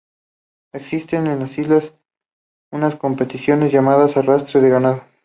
Existe 0.73 1.17
en 1.17 1.25
las 1.37 1.55
islas 1.59 1.93
unas 2.71 2.95
competiciones 2.95 3.71
llamadas 3.71 4.17
"Arrastre 4.17 4.59
de 4.59 4.69
Ganado". 4.71 5.03